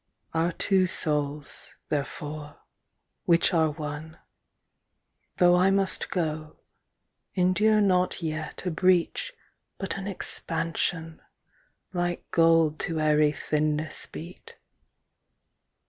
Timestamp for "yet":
8.19-8.65